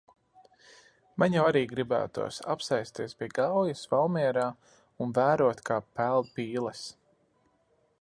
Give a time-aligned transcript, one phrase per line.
[1.23, 4.49] Man jau arī gribētos apsēsties pie Gaujas Valmierā
[5.05, 6.87] un vērot kā peld pīles.